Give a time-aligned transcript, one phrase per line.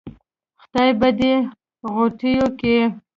[0.61, 1.33] خدا به دې
[1.93, 2.77] ِغوټېو کې